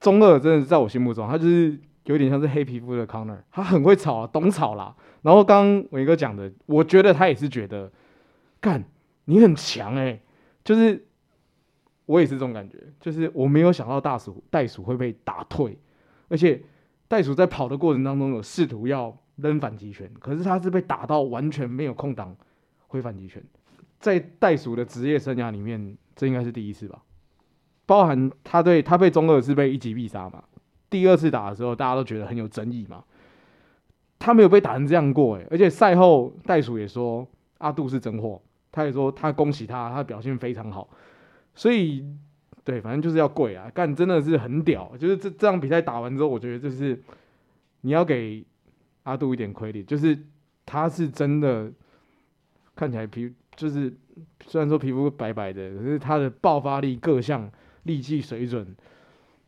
[0.00, 4.94] 中二真的是在我心目中，他就是有点像是黑皮肤的 Conor，他很会吵啊，懂吵啦。
[5.22, 7.90] 然后刚伟哥讲的，我觉得他也是觉得，
[8.60, 8.84] 干
[9.26, 10.20] 你很强哎、
[10.64, 11.06] 就是
[12.06, 15.78] 我也是这种感觉，就是我没有想到大鼠袋鼠会被打退，
[16.28, 16.60] 而且
[17.06, 22.36] 袋鼠在跑的过程当中有试图要扔反击拳，可是他是被打到完全没有空档
[22.88, 23.40] 挥反击拳，
[24.00, 27.00] 在袋鼠的职业生涯里面，这应该是第一次吧，
[27.86, 30.42] 包含他对他被中二是被一击必杀嘛，
[30.92, 33.02] 第二次打的时候大家都觉得很有争议嘛。
[34.18, 37.26] 他没有被打成这样过诶，而且赛后袋鼠也说
[37.58, 40.88] 阿杜是真货，他也说他恭喜他，他表现非常好，
[41.56, 42.06] 所以
[42.62, 47.02] 对，反正就是要跪啊，干真的是很屌，就是这这场比赛打完之后，我觉得就是
[47.80, 48.44] 你要给
[49.02, 50.16] 阿杜一点 credit，就是
[50.64, 51.72] 他是真的
[52.76, 53.92] 看起来皮就是
[54.46, 57.50] 虽然说皮肤白白的，可是他的爆发力各项
[57.82, 58.76] 力气水准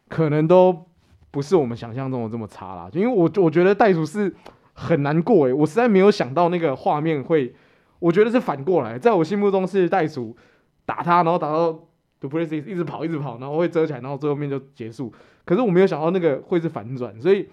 [0.09, 0.85] 可能都
[1.35, 4.33] 不是我们想象中的这么差啦，因为我我觉得袋鼠是。
[4.77, 7.55] 很难过诶，我实在没有想到那个画面会，
[8.01, 10.37] 我觉得是反过来，在我心目中是袋鼠
[10.85, 11.73] 打他，然后打到
[12.19, 15.15] Du Plessis 一直跑一直跑，然后会遮起来，然后最后面就结束。
[15.45, 17.49] 可是我没有想到那个会是反转，所以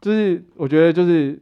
[0.00, 1.40] 就是我觉得就是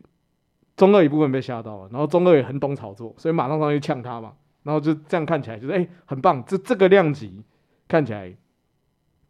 [0.77, 7.43] 中二一部分被吓到了，然后中二也很懂炒作，所以马上上去呛他嘛，然后就这样看起来就是诶、欸，很棒，这这个量级
[7.89, 8.37] 看起来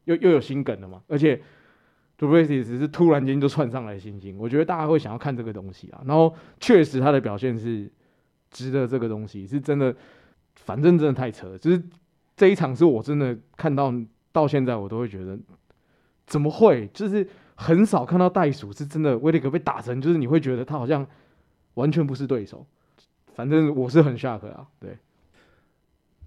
[0.03, 1.41] 又又有心梗了嘛，而且。
[2.21, 6.03] Du Plessis 是突然间就窜上来信心，我觉得大家会想要看这个东西啊。
[6.05, 7.91] 然后确实他的表现是
[8.51, 9.97] 值得这个东西，是真的，
[10.55, 11.57] 反正真的太扯了。
[11.57, 11.83] 就是
[12.37, 13.91] 这一场是我真的看到
[14.33, 15.39] 到现在，我都会觉得
[16.27, 16.87] 怎么会？
[16.93, 21.07] 就是很少看到袋鼠是真的威利格被打成，就是你会觉得他好像
[21.73, 22.67] 完全不是对手。
[23.33, 24.99] 反正我是很 shock 啊，对。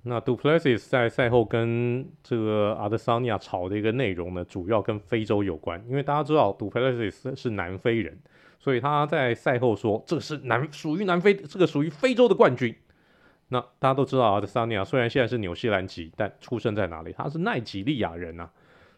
[0.03, 8.19] 那 Du Plessis 在赛后跟这个阿德桑尼亚吵的一个内容呢，主要跟非洲有关，因为大家知道 Du Plessis 是南非人，
[8.59, 12.75] 所以他在赛后说这个是南属于南非，这个属于非洲的冠军。
[13.47, 17.13] 那大家都知道阿德萨尼亚虽然现在是纽西兰籍，但出生在哪里？
[17.17, 18.51] 他是奈及利亚人呐、啊。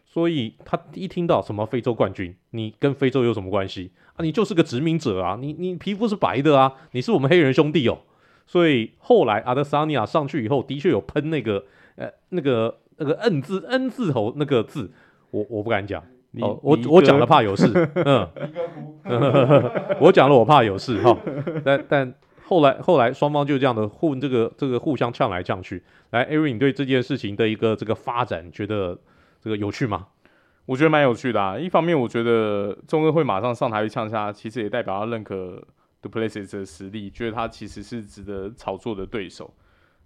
[0.04, 4.24] 所以他一听到什么非洲冠军，你跟非洲有什么关系啊？
[4.24, 5.36] 你就是个殖民者啊！
[5.38, 6.72] 你你皮肤是白的啊！
[6.92, 7.98] 你是我们黑人兄弟哦。
[8.46, 11.64] 所以后来阿德萨尼亚上去以后，的确有喷那个
[11.96, 14.90] 呃那个那个 N 字 N 字头那个字，
[15.30, 16.02] 我我不敢讲。
[16.40, 17.66] 哦，我我讲了怕有事。
[17.94, 18.28] 嗯，
[20.00, 21.18] 我讲了我怕有事哈、哦。
[21.64, 25.82] 但但后来后来双方就这样的互这个这个互相呛来呛去。
[26.10, 28.98] 来艾瑞你对这件事情的一个这个发展觉得？
[29.38, 30.08] 这个有趣吗？
[30.64, 31.56] 我觉得蛮有趣的啊。
[31.56, 35.62] 一方面，我觉得中哥会马上上台去呛下，其实也代表他认可
[36.02, 39.52] Du Plessis 的实力，觉得他其实是值得炒作的对手。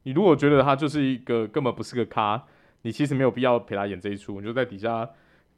[0.04, 2.42] 你如果觉得他就是一个根本不是个咖，
[2.82, 5.08] 你其实没有必要陪他演这一出，你就在底下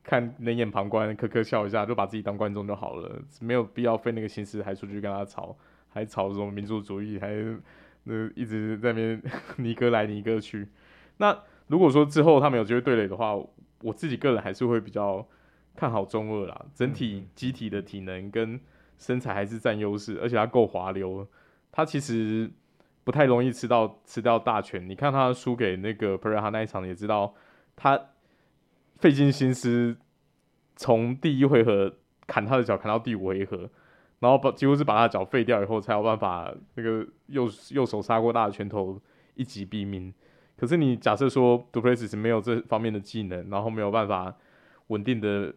[0.02, 5.56] 看冷眼旁观，呵呵笑一下，就把自己当观众就好了，没有必要费那个心思还出去跟他吵，
[5.90, 7.28] 还吵什么民族主义，还
[8.04, 9.22] 那一直在那边
[9.58, 10.66] 尼哥来尼哥去。
[11.18, 13.34] 那如果说之后他们有机会对垒的话，
[13.82, 15.24] 我自己个人还是会比较
[15.76, 18.58] 看好中二啦，整体机体的体能跟
[19.02, 21.26] 身材还是占优势，而且他够滑溜，
[21.72, 22.48] 他其实
[23.02, 24.88] 不太容易吃到吃掉大拳。
[24.88, 27.34] 你看他输给那个 p e r e h a 那一场，也知道
[27.74, 28.00] 他
[28.98, 29.96] 费尽心思
[30.76, 31.92] 从第一回合
[32.28, 33.68] 砍他的脚砍到第五回合，
[34.20, 39.00] 然后把几乎是把他的脚废掉以后，才有办法那个右右手杀过大的拳头
[39.34, 40.14] 一击毙命。
[40.56, 44.32] 可是你假设说 d u p l e s s 没有这方面的技能，然后没有办法
[44.86, 45.52] 稳定的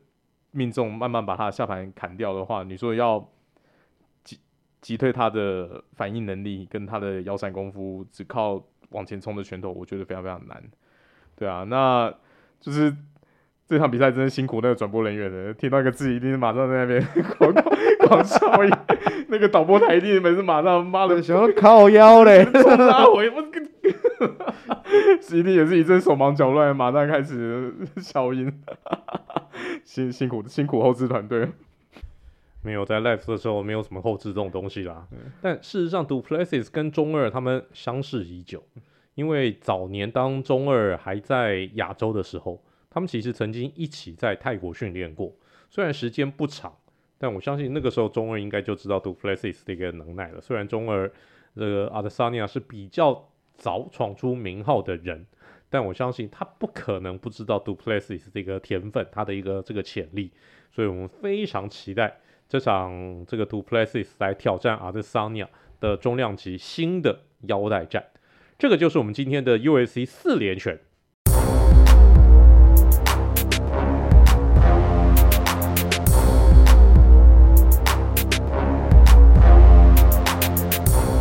[0.50, 3.30] 命中，慢慢把他下盘砍掉的话，你说要
[4.86, 10.62] 击击退他的反应能力跟他的腰闪功夫，只靠往前冲的拳头，我觉得非常非常难。
[11.36, 12.14] 对啊，那
[12.60, 12.96] 就是
[13.68, 17.04] 这场比赛真的辛苦那个转播人员了，听到一个字一定是马上在那边
[17.36, 17.52] 狂
[18.08, 18.40] 狂笑，
[19.30, 23.66] 那个导播台一定每次马上妈的想要靠腰嘞， 冲他回我跟。
[25.34, 28.62] 一定也是一阵手忙脚乱，马上开始消音，
[29.84, 31.50] 辛辛苦辛苦后置团队。
[32.66, 35.08] 没有在 live 的时候，没有什么后置这种东西啦。
[35.12, 38.62] 嗯、但事实上，Du Plessis 跟中二他们相识已久，
[39.14, 45.32] 因为早年当中二还在亚洲的时候，他们其实曾经一起在泰国训练过。
[45.70, 46.76] 虽然时间不长，
[47.18, 50.42] 但我相信那个时候中二应该就知道 Du Plessis 的一个能耐了。
[50.42, 51.10] 虽然中二
[51.56, 53.30] 这个阿德萨尼亚是比较。
[53.58, 55.26] 早闯出名号的人，
[55.70, 60.30] 但我相信他不可能不知道 Du Plessis 这个天分，他的一个这个潜力，
[60.70, 68.06] 所以我们非常期待这场这个 Du Plessis 来挑战阿德桑尼亚的中量级新的腰带战。
[68.60, 70.80] 这个就是我们今天的 u s c 四连拳。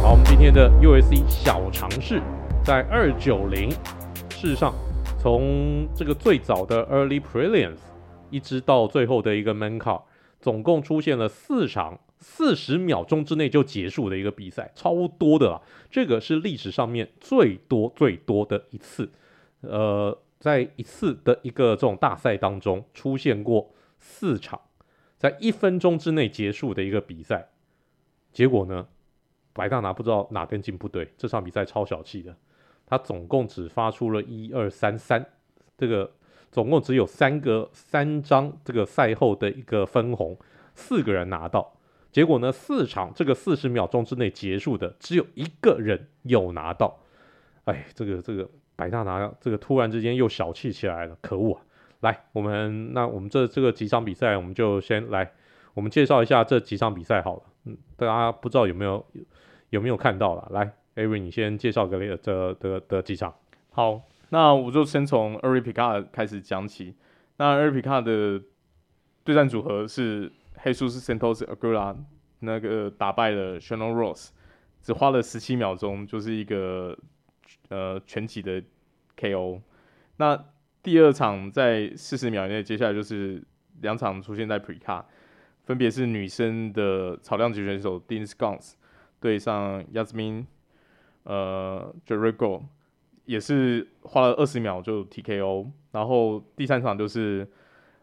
[0.02, 2.20] 好，我们今天的 u s c 小尝试，
[2.62, 3.70] 在二九零，
[4.28, 4.74] 事实上，
[5.18, 7.78] 从这个最早的 Early Prelims
[8.28, 10.02] 一直到最后的一个 Main Card，
[10.44, 15.62] 总共出现了四场四十秒钟之内就结束的一个比赛，超多的啊！
[15.90, 19.10] 这个是历史上面最多最多的一次，
[19.62, 24.60] 呃，在一次的一个这种大赛当中出现过四场
[25.16, 27.48] 在一分钟之内结束的一个比赛，
[28.30, 28.86] 结果呢？
[29.54, 32.36] 白大拿不知道哪根筋不对，这场比赛超小气的，
[32.84, 35.24] 他总共只发出了一二三三，
[35.78, 36.12] 这个
[36.54, 40.38] 总共只有三个三张这个赛后的一个分红，
[40.76, 41.74] 四个人拿到，
[42.12, 47.00] 结果呢，四场这个四十秒钟之内结束的只有一个人有拿到，
[47.64, 51.60] 哎，这个这个白大拿这个突然之间又小气起来了，可恶啊！
[52.02, 55.28] 来，我们那我们这这个几场比赛，我们就先来，
[55.74, 59.04] 我们介绍一下这几场比赛好了，嗯，大家不知道有没有？
[59.70, 60.48] 有没有看到了？
[60.52, 63.34] 来，Avery，你先介绍个这的的的几场。
[63.70, 66.94] 好，那我就先从 e r i p i c a 开始讲起。
[67.36, 68.42] 那 e r i p i c a 的
[69.24, 71.96] 对战组合是黑术士 Santos Aguila，
[72.40, 74.30] 那个打败了 Shannon Ross，
[74.82, 76.96] 只花了十七秒钟，就是一个
[77.68, 78.62] 呃全体的
[79.16, 79.60] KO。
[80.16, 80.44] 那
[80.82, 83.42] 第二场在四十秒内，接下来就是
[83.80, 85.04] 两场出现在 p r e c a
[85.64, 88.74] 分别是女生的草量级选手 Dean Scans
[89.18, 90.44] 对上 Yasmin，
[91.22, 92.62] 呃 j e r i g o
[93.24, 97.48] 也是花了二十秒就 TKO，然后第三场就是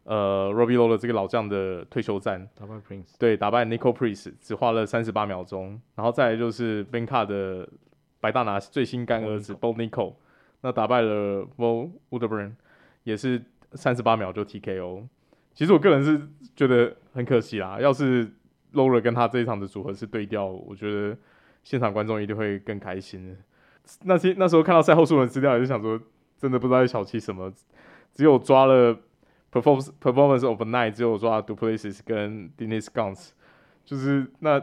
[0.04, 7.70] 呃 Robbie Lawler 这个老将的退休战，打败 Prince，对，打败 Nico Price 只花了三十八秒钟，然后再来就是 Benka 的
[8.20, 10.16] 白大拿最新干儿子 Bo Nickal，
[10.62, 12.54] 那打败了 Bo Woodburn，
[13.04, 15.08] 也是三十八秒就 TKO，
[15.54, 16.20] 其实我个人是
[16.56, 18.28] 觉得很可惜啦，要是
[18.74, 21.16] Lawler 跟他这一场的组合是对调，我觉得
[21.64, 23.38] 现场观众一定会更开心。
[24.04, 26.00] 那些那时候看到赛后数人资料，也是想说，
[26.38, 27.52] 真的不知道在小气什么，
[28.14, 28.96] 只有抓了
[29.52, 33.30] performance performance of night，只有抓 Duplessis 跟 Dennis Guns，
[33.84, 34.62] 就是那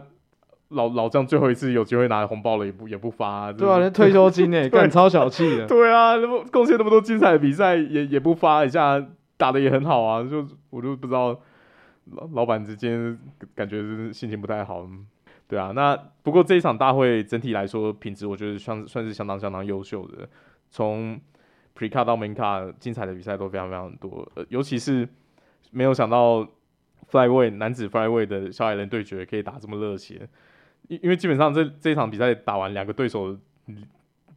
[0.68, 9.02] 老老将最后一次有机会拿红包了，也不也不发、啊，对啊，连 退休金诶，干超小气的， 对啊，那么贡献那么多精彩的比赛，也也不发一下，
[9.37, 11.38] 打的也很好啊，就我就不知道
[12.12, 13.18] 老老板之间
[13.54, 14.88] 感觉是心情不太好。
[15.48, 20.28] 对啊，那不过这一场大会整体来说品质，我觉得算算是相当相当优秀的。
[20.68, 21.18] 从
[21.74, 24.30] precar 到 Main Card，精彩的比赛都非常非常多。
[24.34, 25.08] 呃，尤其是
[25.70, 26.46] 没有想到
[27.11, 30.28] Flyweight 男子 Flyweight 的小矮人对决可以打这么热血。
[30.88, 33.34] 因因为基本上这这一场比赛打完，两个对手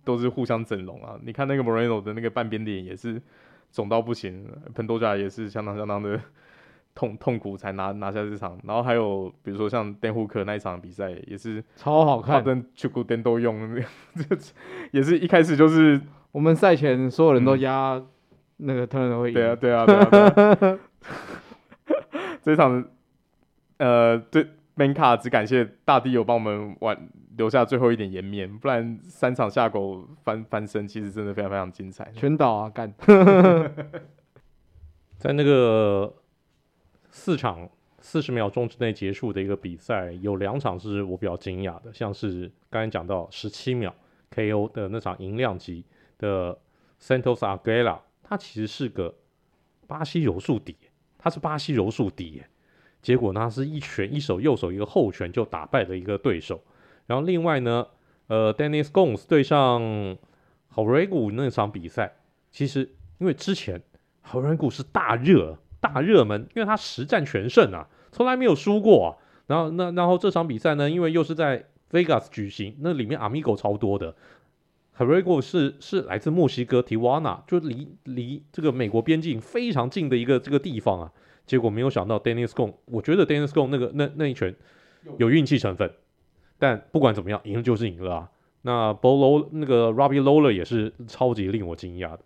[0.06, 1.19] 都是互相整容啊。
[1.24, 3.21] 你看那个 Moreno 的那个半边脸也是
[3.69, 6.17] 肿到不行喷多加也是相当相当的。
[6.94, 13.82] 痛痛苦才拿拿下这场，然后还有比如说像电户科那一场比赛也是超好看，跟 Chuku Den 都用，
[14.92, 16.00] 也是一开始就是
[16.32, 18.02] 我们赛前所有人都压
[18.58, 20.56] 那个 Turner 会赢，对啊对啊对啊，对啊。
[20.56, 20.80] 对啊
[22.44, 22.84] 这场
[23.78, 32.94] 呃对 Main Card 只感谢大地有帮我们挽留下最后一点颜面，不然三场下狗翻翻身其实真的非常非常精彩，全倒啊干，
[35.18, 36.14] 在那个。
[37.12, 37.69] 四场
[38.00, 43.93] 四十秒钟之内结束的一个比赛，有两场是我比较惊讶的，像是刚才讲到十七秒
[44.34, 45.86] KO 的那场银量级
[46.17, 46.58] 的
[47.00, 49.13] Santos Arguello，他其实是个
[49.88, 50.76] 巴西柔术底，
[51.19, 52.41] 他是巴西柔术底，
[53.02, 56.63] 结果呢是一拳一手右手一个后拳就打败了一个对手。
[57.08, 57.86] 然后另外呢，
[58.28, 59.82] 呃，Dennis Gomes 对上
[60.69, 62.15] h o r e g u 那场比赛，
[62.52, 63.82] 其实因为之前
[64.21, 65.60] h o r e g u 是大热。
[65.82, 69.10] 大热门，因为他实战全胜啊，从来没有输过啊。
[69.48, 74.15] 然后那然后这场比赛呢，因为又是在 Vegas 举行，那里面 Amigo 超多的。
[74.98, 81.12] Horrego 是是来自墨西哥 Tijuana，就离离这个美国边境非常近的一个这个地方啊。
[81.46, 84.56] 结果没有想到 Dennis Gon，我觉得 Dennis Gon 那个那那一拳
[85.17, 85.91] 有运气成分，
[86.60, 88.30] 但不管怎么样，赢了就是赢了啊。
[88.62, 92.20] 那 Bolo 那个 Robbie Lawler 也是超级令我惊讶的，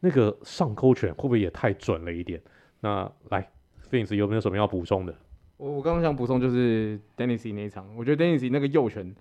[0.00, 2.40] 那个上勾拳会不会也太准了一点？
[2.84, 3.50] 那来
[3.90, 5.14] ，Fins 有没有什么要补充的？
[5.56, 9.14] 我我刚刚想补充就是 Dennis 那一场，我觉得 Dennis 那个右拳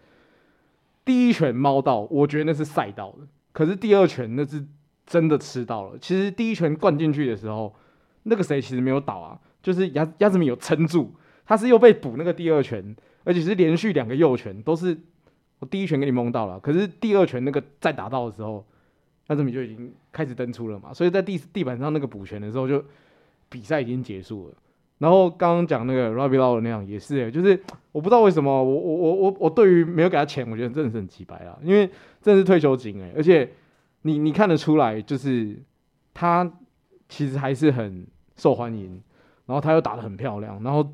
[1.06, 3.20] 第一拳猫到，我觉得那是赛到的，
[3.54, 4.66] 可是第二拳那是
[5.06, 5.98] 真的吃到了。
[5.98, 7.74] 其实第一拳灌进去的时候，
[8.24, 11.14] 那个谁其实没有倒啊，就是亚亚子米有撑住，
[11.46, 15.00] 他是又被补那个第二拳，而且是连续两个右拳都是
[15.60, 18.66] 我第一拳给你蒙到了，可是第二拳那个再打到的时候，
[19.30, 22.84] 亚子米就已经开始登出了嘛，所以在地地板上那个补拳的时候就。
[23.54, 24.56] 比赛已经结束了，
[24.98, 27.62] 然后刚刚讲那个 r o b b i e Law 那样也是、欸，就是
[27.92, 31.88] 我不知道为什么我我我我我对于没有给他钱，我觉得真的是很奇葩啊，因为
[32.20, 33.48] 真的是退休金哎、欸，而且
[34.02, 35.56] 你你看得出来，就是
[36.16, 36.52] 他
[37.08, 39.00] 其实还是很受欢迎，
[39.46, 40.92] 然后他又打得很漂亮，然后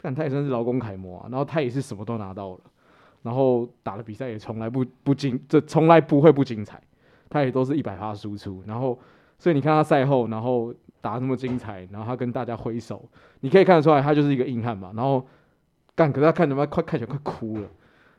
[0.00, 2.60] 看他也算是劳工楷模啊，然后他也是什么都拿到了，
[3.22, 6.80] 然后打的比赛也从来不不精，这从来不会不精彩，
[7.28, 8.98] 他也都是一百发输出，然后
[9.38, 10.74] 所以你看他赛后，然后。
[11.00, 13.08] 打那么精彩，然后他跟大家挥手，
[13.40, 14.92] 你可以看得出来，他就是一个硬汉嘛。
[14.94, 15.26] 然后
[15.94, 17.68] 干，可是他看他妈快看起来快哭了。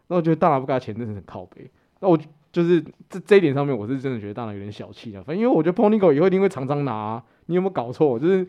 [0.08, 1.70] 那我觉得大拿不给他钱，真的很靠北。
[2.00, 2.18] 那我
[2.52, 5.24] 就是这这一点上面，我是真的觉得大拿有点小气啊。
[5.26, 8.18] 反正因为我觉得 Ponygo 以后一定会常常拿啊，你有没有搞错？
[8.18, 8.44] 就是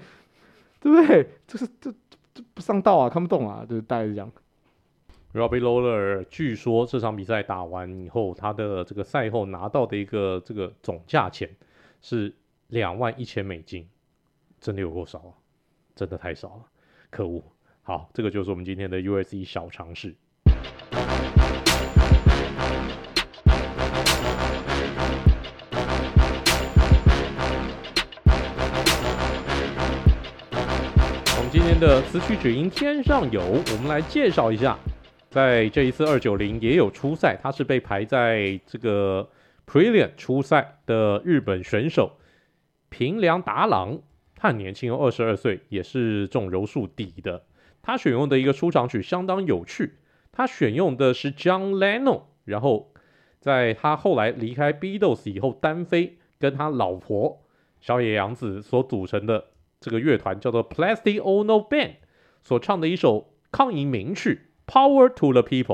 [0.80, 1.28] 对不对？
[1.46, 1.92] 就是这
[2.32, 4.30] 这不上道啊，看不懂啊，就是大概是这样。
[5.34, 11.48] Robbie Lawler 据说这场比赛打完以后，他的这个赛后拿到的一个这个总价钱
[12.00, 12.34] 是
[12.68, 13.86] 两万一千美金。
[14.60, 15.32] 真的有够少啊！
[15.96, 16.64] 真的太少了，
[17.08, 17.42] 可恶！
[17.82, 20.14] 好，这个就是我们今天的 U S C 小常识。
[31.38, 34.78] 我们今天的词曲只应天上有，我们来介绍一下，
[35.30, 39.26] 在这一次二九零也有初赛，他是被排在这个
[39.66, 42.18] Prelim 出赛的日本选手
[42.90, 44.00] 平良达郎。
[44.40, 47.44] 他很年轻，二十二岁，也是这种柔术底的。
[47.82, 49.98] 他选用的一个出场曲相当有趣，
[50.32, 52.90] 他选用的是 John Lennon，然后
[53.38, 57.42] 在他后来离开 Beatles 以后单飞，跟他老婆
[57.82, 61.96] 小野洋子所组成的这个乐团叫做 Plastic Ono Band
[62.42, 65.64] 所唱的一首抗议名曲《Power to the People》。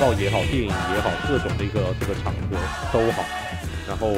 [0.00, 2.56] 告也好，电影也好，各种的一个这个场合
[2.90, 3.22] 都好。
[3.86, 4.10] 然后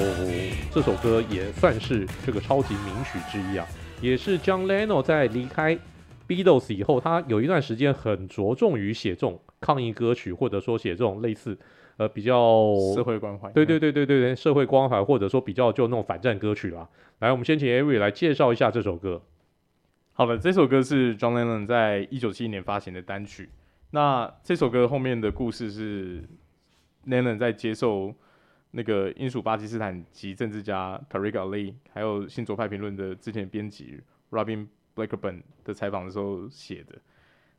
[0.70, 3.66] 这首歌也算是这个超级名曲之一啊，
[4.01, 5.76] 也是 John Lennon 在离开
[6.28, 11.59] Beatles 以后，他有一段时间很着重于写这种抗议歌曲，或者说写这种类似
[11.97, 13.51] 呃比较社会关怀。
[13.51, 16.89] 对对对对对对，社会关怀，或者说比较就那种反战歌曲啦。
[17.18, 19.20] 来，我们先请 Avery 来介绍一下这首歌。
[20.12, 23.49] 好了，这首歌是 John Lennon 在一九七一年发行的单曲。
[23.95, 26.24] 那这首歌后面的故事是
[27.05, 28.14] n a n n 在接受
[28.70, 34.66] 那个英属巴基斯坦籍政治家 Tariq Ali，还有新左派评论的之前编辑 Robin
[34.97, 36.99] Blackburn 的采访的时候写的。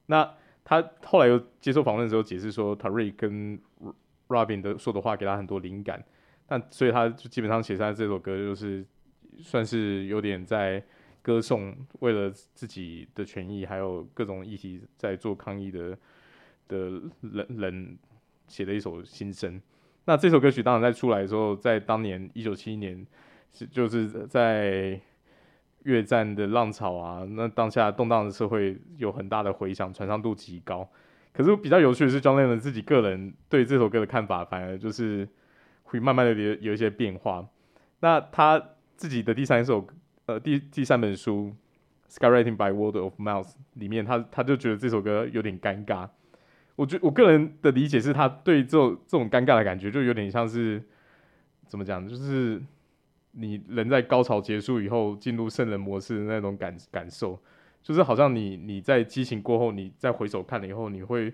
[0.08, 0.28] 那
[0.64, 3.60] 他后来又接受访问的时候解释说，Tariq 跟
[4.28, 6.04] Robin 的说的话给他很多灵感，
[6.48, 8.84] 但所以他就基本上写下这首歌就是
[9.38, 10.84] 算是有点在
[11.22, 15.96] 歌颂为了自己的权益，还有各种议题在做抗议的
[16.74, 17.98] 的人人
[18.48, 19.62] 写的一首心声。
[20.06, 23.06] 那这首歌曲当然在出来的时候，在当年一九七一年，
[23.54, 25.00] 是就是在
[25.84, 30.90] 越战的浪潮啊，那当下动荡的社会有很大的回响，传唱度极高。
[31.32, 35.28] 可是比较有趣的是，John Lennon 自己个人对这首歌的看法，反而就是
[35.84, 37.48] 会慢慢的有有一些变化。
[38.02, 38.62] 那他
[38.98, 39.88] 自己的第三首，
[40.26, 41.54] 呃，第第三本书
[42.14, 46.10] 《Skywriting by Word of Mouth》里面，他他就觉得这首歌有点尴尬。
[46.76, 50.82] 我觉我个人的理解是他对这种这种尴尬的感觉，就有点像是
[51.68, 52.60] 怎么讲，就是
[53.34, 57.40] 你人在高潮结束以后进入圣人模式的那种感感受，
[57.84, 61.32] 就是好像你你在激情过后，你再回首看了以后，你会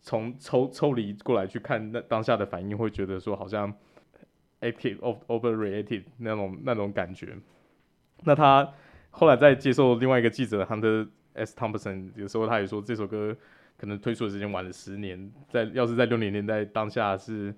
[0.00, 3.74] 从抽抽离过来去看那当下的反应，会觉得说好像
[4.60, 7.36] active overreacted 那种那种感觉。
[8.22, 8.72] 那他
[9.10, 11.56] 后来在接受另外一个记者 Hunter S.
[11.56, 13.36] Thompson 有时候他也说这首歌。
[13.76, 17.52] 可能推出的时间晚了十年，在要是在六零年代当下是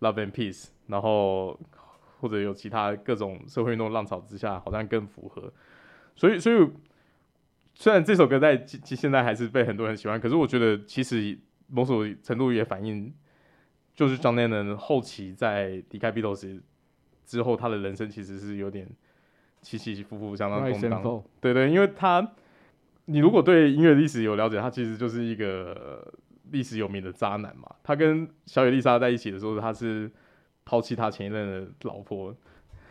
[0.00, 1.58] Love and Peace，然后
[2.20, 5.52] 或者有其他各种社会运动浪潮之下，好像更符合。
[6.14, 6.68] 所以，所以
[7.74, 11.38] 虽然这首歌在现在还是被很多人喜欢，可是我觉得其实
[11.68, 13.12] 某种程度也反映，
[13.94, 16.60] 就是 John Lennon 后期在离开 Beatles
[17.24, 18.86] 之后，他的人生其实是有点
[19.62, 21.22] 起起伏伏，相当动荡。
[21.40, 22.32] 对对，因为他。
[23.06, 26.06] 你如果对音乐历史有了解，他其实就是一个
[26.50, 27.68] 历史有名的渣男嘛。
[27.82, 30.10] 他跟小野丽莎在一起的时候，他是
[30.64, 32.34] 抛弃他前一任的老婆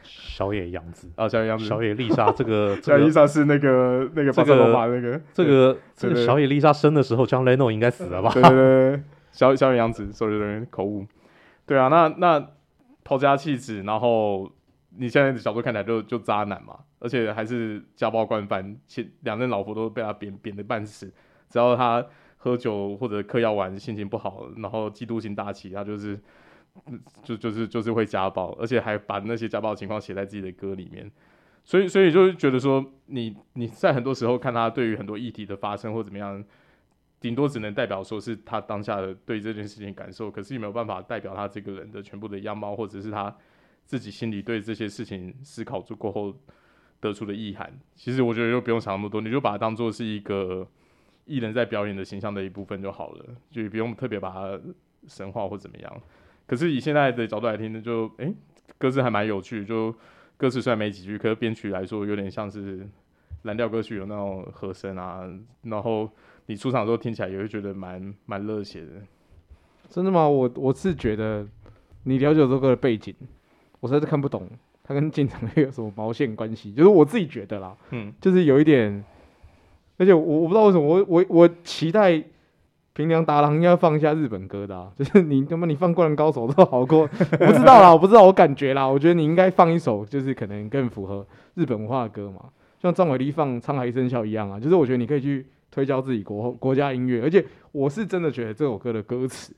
[0.04, 1.66] 小野洋子啊，小野洋子。
[1.66, 8.30] 小野丽莎 这个，小野丽莎是那个那个巴塞罗那那个这个这个小野丽莎生的时候，John Lennon 应该死了吧？
[8.34, 11.06] 对对对，小小野洋子，sorry sorry 口误。
[11.66, 12.50] 对啊，那那
[13.04, 14.52] 抛家弃子，然后
[14.98, 16.80] 你现在的角度看起来就就渣男嘛。
[17.00, 21.12] 而且还是家暴惯犯，前两任老婆都被他扁扁得半死。
[21.50, 22.06] 只要他
[22.38, 26.20] 喝酒或者嗑药丸，心情不好，然后嫉妒心大起，他就是
[27.22, 31.12] 就就是就是会家暴，而且还把那些家暴情况写在自己的歌里面。
[31.66, 36.44] 所以所以就觉得说你，你你在很多时候看他对于很多议题的发生或怎么样，
[37.20, 43.34] 顶多只能代表说是他当下的对这件事情感受，可是也没有办法代表他这个人的全部的样貌，或者是他
[43.86, 46.36] 自己心里对这些事情思考过后。
[47.04, 50.66] 得出的意涵，其实我觉得就不用想那么多，你就把它当做是一个
[51.26, 54.58] 艺人在表演的形象的一部分就好了，就也不用特别把它
[55.06, 56.02] 神化或怎么样。
[56.48, 58.34] 可是以现在的角度来听呢，就诶、
[58.78, 59.94] 歌词还蛮有趣，就
[60.38, 62.88] 歌词虽然没几句，可是编曲来说有点像是
[63.42, 65.30] 蓝调歌曲有那种和声啊，
[65.64, 66.10] 然后
[66.46, 68.92] 你出场的时候听起来也会觉得蛮蛮热血的。
[69.90, 70.26] 真的吗？
[70.26, 71.46] 我我是觉得
[72.04, 73.14] 你了解这首歌的背景，
[73.84, 74.48] 我实在是看不懂。
[74.82, 76.72] 他跟进场有什么毛线关系？
[76.72, 79.04] 就是我自己觉得啦，嗯，就是有一点，
[79.98, 82.24] 而且我我不知道为什么，我我我期待
[82.94, 91.26] 平良达郎应该放一下日本歌的，啊，就是你他妈你放《灌篮高手》都好过，我不知道啦，我不知道，我感觉啦，我觉得你应该放一首，就是可能更符合
[91.56, 92.46] 日本文化的歌嘛，
[92.82, 99.54] 像张伟丽放《沧海一声笑》一样啊，就是我觉得你可以去推销自己国国家音乐，而且我是真的觉得这首歌的歌词，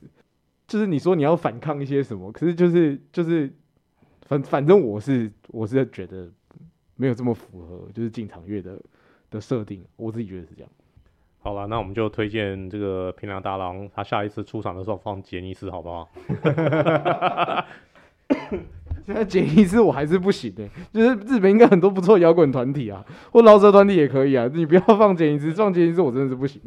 [0.67, 3.51] 就是你说你要反抗一些什么，可是就是就是。
[4.25, 6.29] 反反正我是我是觉得
[6.95, 8.79] 没有这么符合，就是进场乐的
[9.29, 10.69] 的设定，我自己觉得是这样。
[11.39, 16.09] 好了，那我们就推荐这个平良大郎，他下一次出场的时候放杰尼斯，好不好？
[19.05, 26.59] 现在杰尼斯我还是不行的，欸，就是日本应该很多不错摇滚团体啊，或饶舌团体也可以啊，你不要放杰尼斯，放杰尼斯我真的是不行。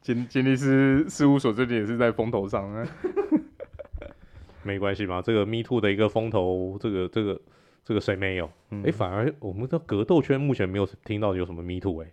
[0.00, 2.84] 杰杰尼斯事务所最近也是在风头上啊。
[4.62, 7.40] 没关系嘛，这个 Me Too 的一个风头，这个这个
[7.84, 8.50] 这个谁没有？
[8.84, 12.12] 哎、反而我们的格斗圈目前没有听到有什么 Me Too 哎、欸，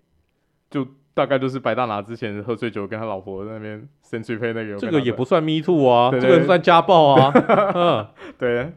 [0.70, 7.32] 就大概就是白大拿之前喝醉酒跟他老婆在那边生脆配那个，这个也不算 me too 啊，这个算家暴啊。
[7.76, 8.08] 嗯，
[8.40, 8.72] 对，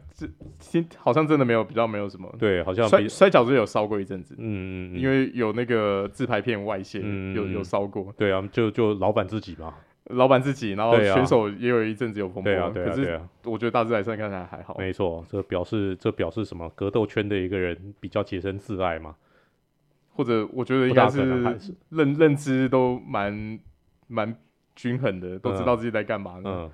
[0.59, 2.29] 这好像真的没有比较没有什么。
[2.37, 8.13] 对，好像摔摔角是有烧过一阵子，嗯嗯，因为有那个自拍片外泄，嗯、有有烧过。
[8.17, 9.73] 对啊，就就老板自己嘛，
[10.07, 12.51] 老板自己，然后选手也有一阵子有风波。
[12.51, 14.75] 对啊，对啊，可是我觉得大致来算看起来还好。
[14.77, 16.69] 没错，这表示这表示什么？
[16.75, 19.15] 格斗圈的一个人比较洁身自爱嘛。
[20.15, 21.23] 或者我觉得应该是
[21.89, 23.59] 认认知都蛮
[24.07, 24.35] 蛮
[24.75, 26.35] 均衡的，都知道自己在干嘛。
[26.43, 26.71] 嗯，嗯，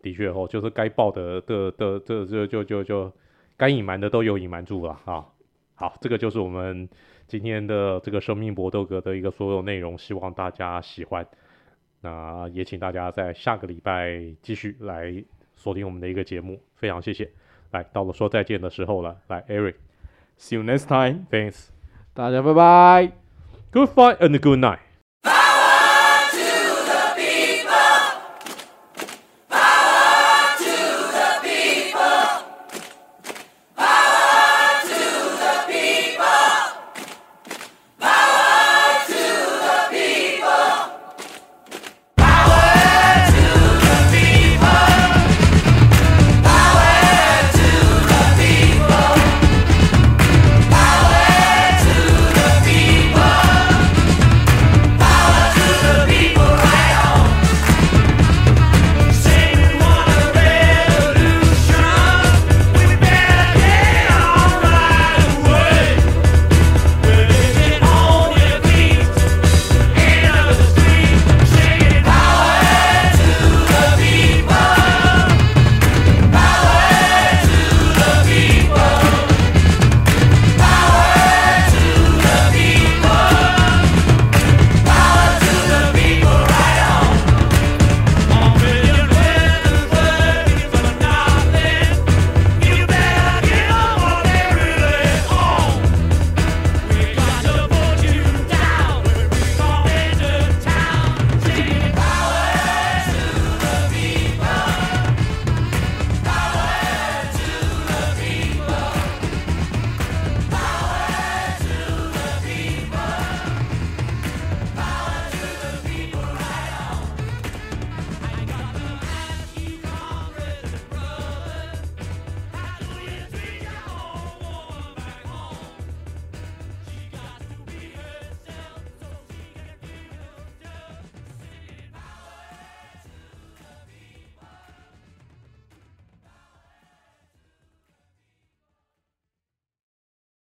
[0.00, 3.12] 的确哦，就是该报的的的这这就就就
[3.56, 5.26] 该隐瞒的都有隐瞒住了啊。
[5.74, 6.88] 好，这个就是我们
[7.26, 11.26] 今天的这个生命搏斗格的一个所有内容，希望大家喜欢。
[12.04, 15.24] 那也请大家在下个礼拜继续来
[15.56, 17.30] 锁定我们的一个节目，非常谢谢。
[17.70, 21.70] 来到了说再见的时候了，来，Eric，See you next time，Thanks。
[22.12, 23.12] 大家拜拜
[23.72, 24.83] ，Good fight and good night。